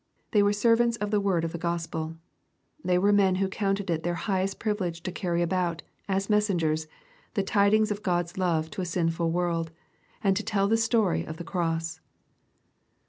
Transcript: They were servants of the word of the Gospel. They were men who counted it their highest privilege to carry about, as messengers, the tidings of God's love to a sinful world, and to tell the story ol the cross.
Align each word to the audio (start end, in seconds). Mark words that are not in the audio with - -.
They 0.31 0.41
were 0.41 0.51
servants 0.51 0.97
of 0.97 1.11
the 1.11 1.21
word 1.21 1.45
of 1.45 1.51
the 1.51 1.59
Gospel. 1.59 2.15
They 2.83 2.97
were 2.97 3.13
men 3.13 3.35
who 3.35 3.47
counted 3.47 3.91
it 3.91 4.01
their 4.01 4.15
highest 4.15 4.57
privilege 4.57 5.03
to 5.03 5.11
carry 5.11 5.43
about, 5.43 5.83
as 6.09 6.27
messengers, 6.27 6.87
the 7.35 7.43
tidings 7.43 7.91
of 7.91 8.01
God's 8.01 8.35
love 8.35 8.71
to 8.71 8.81
a 8.81 8.85
sinful 8.85 9.29
world, 9.29 9.69
and 10.23 10.35
to 10.35 10.41
tell 10.43 10.67
the 10.67 10.75
story 10.77 11.27
ol 11.27 11.33
the 11.35 11.43
cross. 11.43 11.99